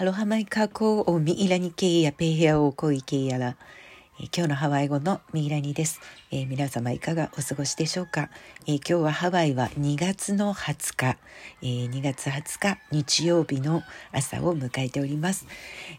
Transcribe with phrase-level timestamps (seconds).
[0.00, 3.58] ハロハマイカコをミイラニケイヤペイヘアをコイケイヤラ。
[4.34, 8.30] 今日のハワイ語のミイラニです、えー、皆様いかがお過ごしでしょうか、
[8.66, 11.18] えー、今日はハワイは2月の20日、
[11.62, 15.46] え、2月20日日曜日の朝を迎えております、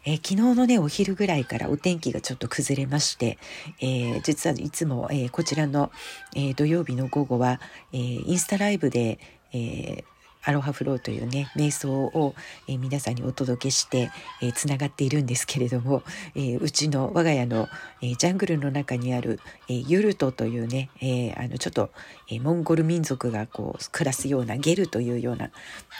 [0.04, 3.38] え昨日のねお昼ぐらいからお天気がちょっと崩れまして、
[3.80, 5.92] え実はいつも、えこちらの、
[6.34, 7.60] え土曜日の午後は、
[7.92, 9.20] えインスタライブで、
[9.52, 10.02] え
[10.44, 12.34] アロハフローというね瞑想を、
[12.68, 14.10] えー、皆さんにお届けして
[14.54, 16.02] つな、がっているんですけれども、
[16.34, 17.68] えー、うちの我が家の、
[18.00, 21.90] えー、ジャングルの中にある、えー、ユルトというね、えー、あのちょっと、
[22.30, 25.50] えー、モンゴル民族がこう暮らすようなゲルというような、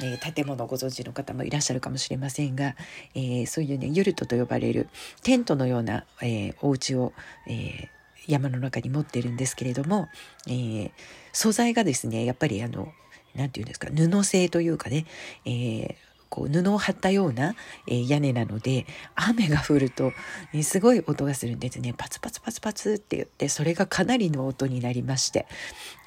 [0.03, 2.75] えー、建物をご存知の方もいらっしゃるかもしれませんが、
[3.15, 4.89] えー、そういうねユルトと呼ばれる
[5.23, 7.13] テントのような、えー、お家を、
[7.47, 7.89] えー、
[8.27, 10.09] 山の中に持ってるんですけれども、
[10.47, 10.91] えー、
[11.33, 12.93] 素材がですねやっぱりあの
[13.35, 15.07] 何て言うんですか布製というかね、
[15.45, 15.95] えー、
[16.33, 17.55] こう布を張ったような、
[17.87, 20.13] えー、屋根なので雨が降ると、
[20.55, 21.93] ね、すごい音がするんですね。
[21.95, 25.47] パツパツパツパツって言ってそれがかなりの音になりまして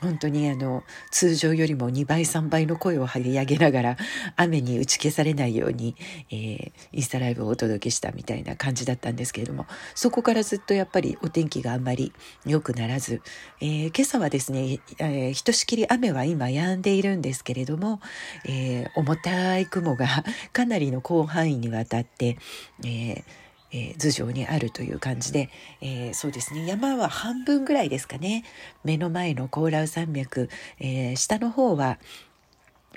[0.01, 3.97] 本当にあの通常よりも2倍3倍の声を張り上げながら
[4.35, 5.95] 雨に打ち消されないように、
[6.31, 12.13] えー、インスタライブをお届けしたみたいな感じだったんですけれどもそこからずっとやっぱりお天気があんまり
[12.47, 13.21] 良くならず、
[13.61, 17.99] えー、今朝はですね、えー、ひとしきり雨は今止んでいるんですけれども、
[18.45, 20.14] えー、重たい雲が
[20.53, 22.37] かなりの広範囲にわたって、
[22.83, 23.23] えー
[23.71, 25.49] えー、頭上にあるという感じで、
[25.81, 28.45] えー、そうですね山は半分ぐらいですかね
[28.83, 30.49] 目の前のコーラウ山脈、
[30.79, 31.99] えー、下の方は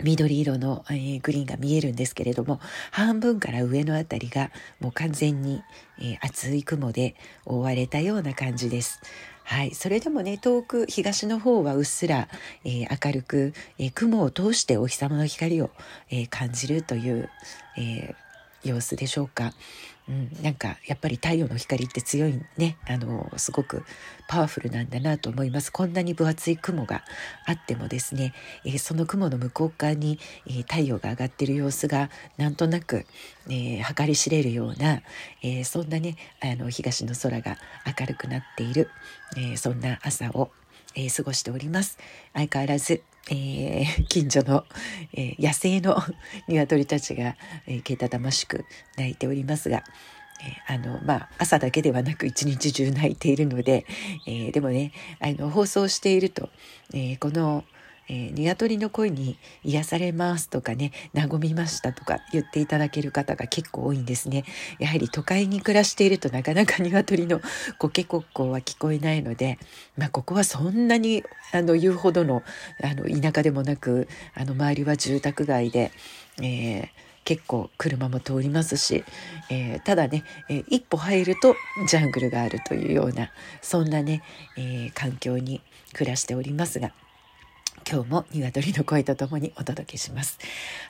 [0.02, 2.60] 緑色の、えー、グリーンが見えるんですけれども
[2.92, 5.62] 半分から上の辺りがもう完全に、
[5.98, 9.00] えー、厚い雲で覆われたような感じです。
[9.48, 12.28] はい、それでもね遠く東の方はうっすら、
[12.64, 15.70] えー、明るく、えー、雲を通してお日様の光を、
[16.10, 17.30] えー、感じるという、
[17.78, 18.14] え
[18.64, 19.52] 様子でしょうか。
[20.08, 23.84] うん、なんかやっぱり太陽の光って強いねあのすごく
[24.26, 27.04] パワフルなんだなと思いますこんなに分厚い雲が
[27.44, 28.32] あってもですね、
[28.64, 32.08] えー、その雲の向こう側に、えー、太陽が上がってる様子が
[32.38, 33.04] なんとなく、
[33.50, 35.02] えー、計り知れるような、
[35.42, 37.58] えそんなねあの東の空が
[37.98, 38.90] 明るくなっている、
[39.36, 40.50] えそんな朝を、
[41.06, 41.98] え過ごしております。
[42.34, 44.64] 相変わらずえー、 近所の、
[45.12, 46.02] えー、野生の
[46.48, 47.36] 鶏たちが、
[47.66, 48.64] えー、けたたましく
[48.96, 49.84] 鳴いておりますが、
[50.68, 53.84] えあのまあ、朝だけではなく一日中鳴いているので、
[54.26, 56.48] えでもねあの放送していると、
[56.94, 57.64] えこの
[58.08, 64.44] 「えー、鶏の声に癒されますとかね和みましたとか言っていただける方が結構多いんですね
[64.78, 67.40] やはり都会に暮らしているとなかなか鶏の
[67.78, 69.58] コケコッコは聞こえないので、
[69.96, 72.42] まあ、ここはそんなにあの言うほどの
[72.82, 75.92] あの田舎でもなくあの周りは住宅街で、
[76.42, 76.88] えー
[77.28, 79.04] 結構車も通りますし、
[79.50, 83.30] えー、ただね、えー、一歩入るとジャングルがあるというような
[83.60, 84.22] そんなね、
[84.56, 85.60] えー、環境に
[85.92, 86.90] 暮らしておりますが。
[87.90, 90.38] 今日も鶏の声とともにお届けします。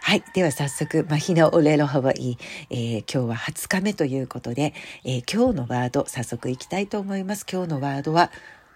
[0.03, 0.25] はい。
[0.35, 2.37] では早速、マヒナオレロハワイ、
[2.71, 7.47] えー、今日は20日目ということで、えー、今日のワード、早速いきたいと思います。
[7.49, 8.33] 今日のワードは、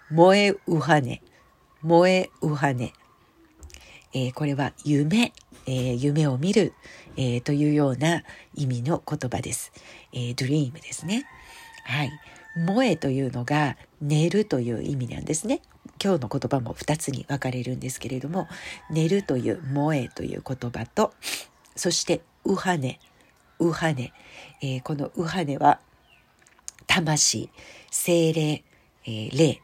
[0.09, 1.21] 萌えうはね。
[1.81, 2.93] 萌えうはね。
[4.13, 5.33] えー、これは夢、
[5.65, 6.71] えー、夢を見る、
[7.17, 8.23] えー、というような
[8.55, 9.73] 意味の言葉です。
[10.13, 11.25] えー、ドリームですね。
[11.83, 12.11] はい。
[12.55, 15.61] 萌えというのが寝るという意味なんですね。
[16.03, 18.47] 今日の言葉も2つに分かれるんですけれども
[18.89, 21.13] 寝るという萌えという言葉と
[21.75, 22.99] そしてウハネ
[23.59, 24.11] ウハネ、
[24.61, 25.79] えー、このウハネは
[26.87, 27.49] 魂
[27.89, 28.63] 精霊、
[29.05, 29.61] えー、霊、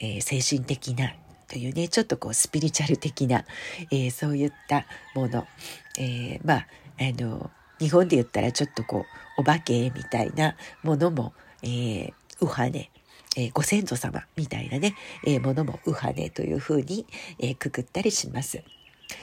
[0.00, 1.12] えー、精神的な
[1.48, 3.44] というねちょっとこうスピリチュアル的な、
[3.90, 5.46] えー、そういったもの、
[5.98, 6.66] えー、まあ
[6.98, 9.04] あの日本で言ったらちょっとこ
[9.38, 12.90] うお化けみたいなものも、えー、ウハネ
[13.36, 17.06] えー、ご先祖様みたいなね、えー、ものも右派ねというふうに、
[17.38, 18.62] えー、くくったりします。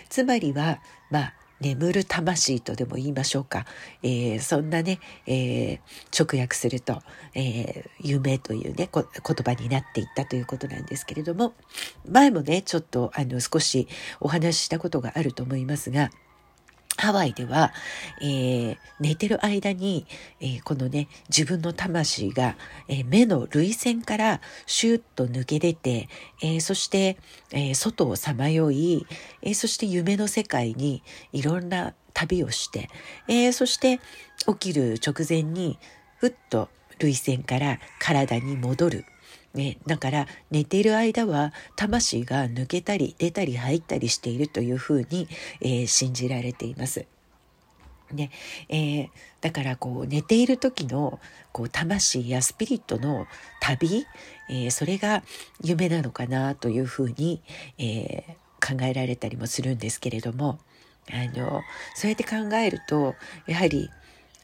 [0.10, 0.80] つまりは、
[1.10, 3.66] まあ、眠る魂とでも言いましょうか。
[4.02, 7.02] えー、そんなね、えー、直訳すると、
[7.36, 11.54] えー、夢というね、言葉になっていったということなんですけれども、
[12.10, 13.88] 前もね、ちょっとあの少し
[14.20, 16.10] お話ししたことがあると思いますが、
[17.02, 17.74] ハワイでは、
[18.22, 20.06] えー、寝てる間に、
[20.40, 22.56] えー、このね自分の魂が、
[22.88, 26.10] えー、目の涙腺からシュッと抜け出て、
[26.44, 27.18] えそして、
[27.52, 29.08] え外をさまよい、
[29.42, 31.02] えそして夢の世界に
[31.34, 32.90] いろんな旅をして、
[33.28, 34.00] えそして
[34.46, 35.80] 起きる直前に
[36.18, 36.70] ふっと
[37.00, 39.06] 涙腺から体に戻る。
[39.54, 45.28] ね、だから寝ている間は魂が抜けたり出たり入ったりしているというふうに、
[45.60, 47.06] えー、信じられています。
[48.14, 48.30] ね
[48.70, 49.10] えー、
[49.40, 51.20] だからこう寝ている時の
[51.52, 53.26] こう魂やスピリットの
[53.62, 54.06] 旅、
[54.50, 55.24] えー、それが
[55.62, 57.42] 夢なのかなというふうに、
[57.78, 60.60] えー、考えられたりもするんですけれども
[61.10, 61.62] あの
[61.96, 63.16] そうやって考えると
[63.48, 63.90] やはり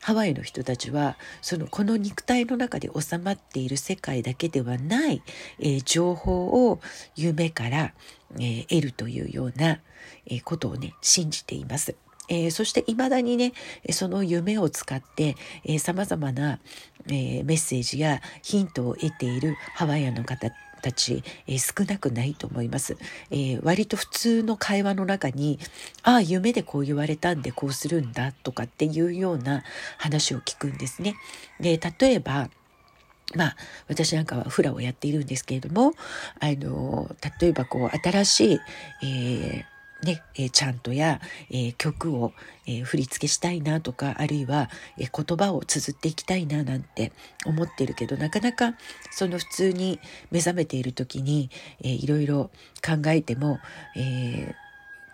[0.01, 5.21] ハワイの人たちはそのこの肉体の中で収まっている世界だけではない、
[5.59, 6.79] えー、情報を
[7.15, 7.93] 夢から、
[8.35, 9.79] えー、得るというような、
[10.27, 11.95] えー、ことをね信じています。
[12.29, 13.53] えー、そして未だにね
[13.91, 15.37] その夢を使って
[15.79, 16.59] さまざまな、
[17.07, 20.51] えー、メッセージやヒントを得ているハワイアンの方
[20.81, 22.97] たち、えー、少なくないと思います、
[23.31, 25.59] えー、割と普通の会話の中に
[26.03, 29.63] ああ夢でこう言われたんでこうするんだとかっていうような
[29.97, 31.15] 話を聞くんですね。
[31.59, 32.49] で例えば
[33.35, 33.55] まあ、
[33.89, 35.91] 私なんかはフラをやっているんですけれども、
[36.39, 38.59] あの、例えばこう、新しい、
[39.03, 42.33] えーね、えー、チャントや、えー、曲を、
[42.65, 47.11] えー、振り付けしたいなとか、あるいは、えー、言葉を綴っていきたいななんて
[47.45, 48.75] 思ってるけど、なかなか
[49.11, 49.99] その普通に
[50.31, 51.49] 目覚めている時に、
[51.81, 52.51] えー、いろいろ
[52.85, 53.59] 考えても、
[53.95, 54.53] えー、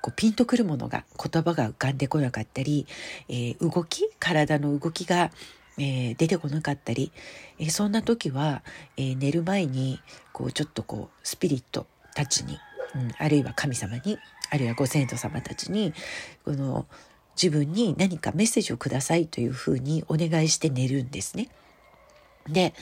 [0.01, 2.85] こうピンとくるものが言葉が浮かんでこなかったり、
[3.29, 5.31] えー、動き体の動きが、
[5.77, 7.13] えー、出てこなかったり、
[7.57, 8.63] えー、そんな時は、
[8.97, 10.01] え、寝る前に
[10.33, 12.59] こうちょっとこうスピリットたちに、
[12.95, 14.19] うん、あるいは神様に
[14.53, 15.95] あるいはご先祖様たちに
[16.45, 16.85] この
[17.35, 21.49] 自分に何かメッセージをくださいというふうにお願いして寝るんですね。
[22.47, 22.75] で、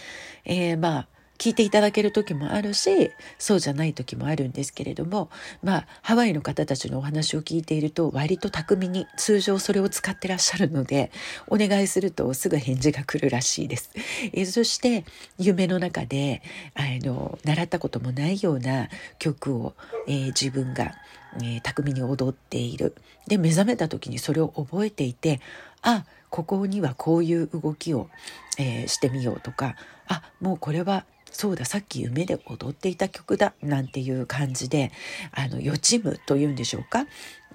[0.44, 1.08] えー、まあ
[1.42, 3.10] 聞いていただける時もあるし
[3.40, 5.32] そうじゃない時もあるんですけれども
[5.64, 11.12] まあハワイの方たちのお話を聞いていると割と巧みに通常それを使ってらっしゃるので
[11.48, 13.90] お願いするとすぐ返事が来るらしいです。
[14.34, 15.04] えそして
[15.40, 16.44] 夢の中で
[16.76, 19.74] あの習ったこともないような曲を、
[20.08, 20.94] えー、自分が、
[21.38, 22.94] えー、巧みに踊っている。
[23.28, 25.42] で目覚めた時にそれを覚えていて
[25.82, 28.10] あここにはこういう動きを、
[28.60, 29.76] えー、してみようとか
[30.08, 34.92] あもうこれはそうださっき夢で踊っていた曲だなんていう感じで
[35.32, 37.08] あの予知夢というんでしょうか、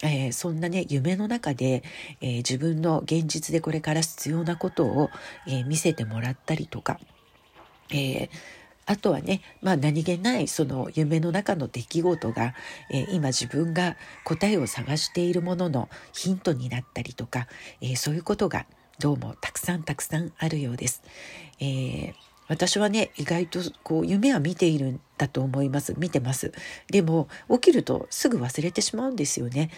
[0.02, 1.82] えー、そんなね夢の中で、
[2.20, 5.10] えー、自分の現実でこれから必要なことを、
[5.46, 6.98] えー、見せてもらったりとか、
[7.92, 8.28] え
[8.86, 12.54] あとはね、まあ、何気ないその夢の中の出来事が、
[12.88, 17.48] えー、今自分が答えを探しているもののヒントになったりとか、
[17.80, 18.66] えー、そういうことが
[19.00, 21.02] どうもたくさんたくさんあるようです。
[21.60, 25.94] えー私はね意外とこう夢は見ているんだと思います。
[25.98, 26.52] 見てます。
[26.88, 29.70] でも起きるとすぐ忘れてしまうんですよね。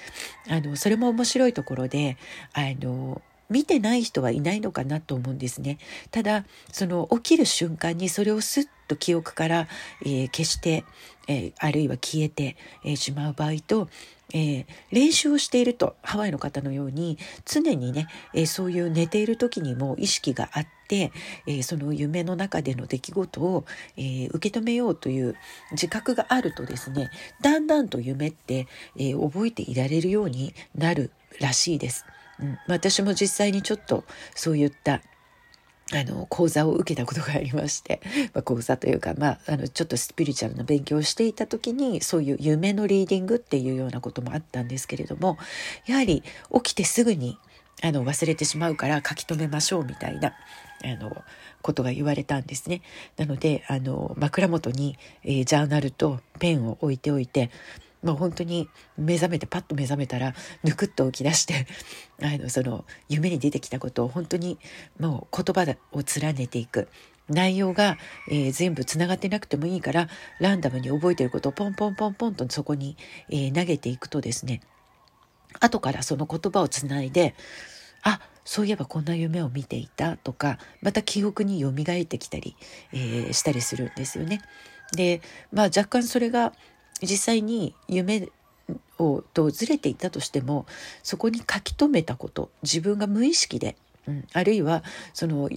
[0.48, 2.16] あのそれも面白いところで
[2.52, 5.78] あの見てない人はいないのかなと思うんですね。
[6.10, 9.68] ただその起きる瞬間にそれをスッと記憶から、
[10.02, 10.84] えー、消して、
[11.28, 13.88] えー、あるいは消えて、えー、しまう場合と
[14.34, 21.12] えー、練習をしているとハワイの方のように常にね、えー、そういう寝ている時にも意識があって、
[21.46, 23.64] えー、その夢の中での出来事を、
[23.96, 25.34] え受け止めようという
[25.72, 27.10] 自覚があるとですね
[27.40, 28.66] だんだんと夢って、
[28.96, 31.10] え覚えていられるようになる
[31.40, 32.04] らしいです。
[32.40, 34.04] うん、私も実際にちょっと
[34.34, 35.00] そういった
[35.93, 38.00] あの講座を受けたことがありまして、
[38.35, 45.38] まあ、講座というか、まあ、あのちょっとスピリチュアルな勉強をしていた時にそういう夢のリーディングっていうようなこともあったんですけれども
[45.87, 47.38] やはり起きてすぐに
[47.82, 50.35] あの忘れてしまうから書き留めましょうみたいな
[50.85, 51.25] あの
[51.62, 52.83] ことが言われたんですね。
[53.16, 57.50] なのであの枕元に、えー、ジャーナルとペンを置いておいて
[58.02, 61.67] もう本当に目覚めてパッと目覚めたらぬくっと起き出して
[62.23, 64.59] あのその夢に出てきたことを本当に
[64.99, 66.88] もう言葉を連ねていく
[67.28, 67.99] 内容が、
[68.31, 70.09] えー、全部つながってなくてもいいから
[70.40, 72.97] ランダムに覚えてることをポンポンポンポンとそこに、
[73.31, 74.62] えー、投げていくとですね
[75.61, 77.35] 後からその言葉をつないで
[78.02, 82.57] あそういえばこんな夢を見ていたとかまた記憶によみがえってきたり、
[82.93, 84.40] えー、したりするんですよね。
[84.93, 85.21] で
[85.52, 86.55] まあ若干それが
[87.02, 88.28] 実際に夢
[88.99, 90.67] をとずれていたとしても
[91.02, 93.76] そこに書き留めたこと自分が無意識で、
[94.07, 94.83] うん、あるいは
[95.14, 95.49] その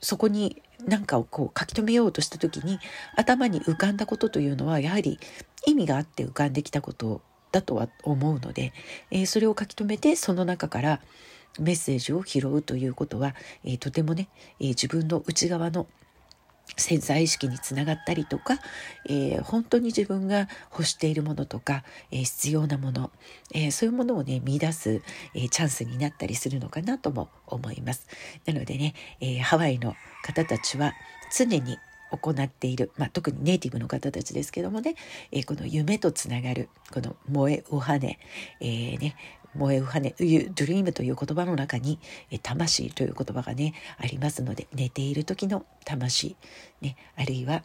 [0.00, 2.78] そこに何かをこう書き留めようとした時に
[3.16, 5.18] 頭に浮かんだことというのはやはり
[5.66, 7.22] 意味があって浮かんできたこと
[7.52, 8.72] だとは思うので、
[9.10, 11.00] えー、それを書き留めてその中から
[11.58, 13.34] メッセージを拾うということは、
[13.64, 14.28] えー、とてもね、
[14.60, 15.86] えー、自分の内側の
[16.76, 18.58] 潜在意識につながったりとか、
[19.08, 23.10] えー、本当に自分が欲しているものとか、えー、必要なもの、
[23.54, 25.02] えー、そういうものをね見出す、
[25.34, 28.06] えチャンスになったりするのかなとも思います。
[28.44, 30.92] なのでね、えハワイの方たちは
[31.36, 31.78] 常に
[32.10, 34.94] 行っている、まあ、特にネイティブの方たちですけどもね、
[35.32, 38.18] えこの夢とつながるこの「萌えおはね」
[38.60, 39.16] えー、ね
[39.56, 41.98] 燃えうはね、ドリームという言葉の中に、
[42.30, 46.36] え魂という言葉がね、ありますので、寝ている時の魂、
[46.80, 47.62] ね、あるいは、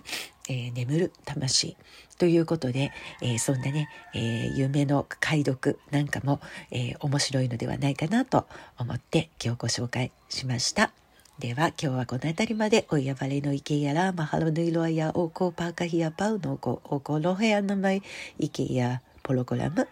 [0.49, 1.77] えー、眠る魂
[2.17, 6.39] ということで、えー、そんなね、えー、夢の解読なんかも、
[6.71, 10.91] え面白いのではないかなと思って今日ご紹介しました。
[11.39, 18.03] では今日はこの辺りまでおやばれの池やらマハロヌイロアやオコパーカヒアパウのコオコロヘアのマイ
[18.37, 19.87] 池やプログラム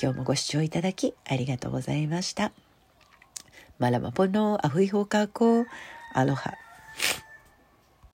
[0.00, 2.52] 今日もご視聴いただきありがとうございました。
[3.78, 5.66] マラマポのアフイホカコ
[6.12, 6.54] アロハ